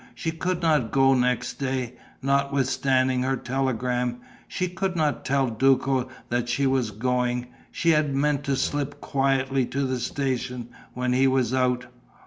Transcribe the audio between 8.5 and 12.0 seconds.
slip quietly to the station, when he was out....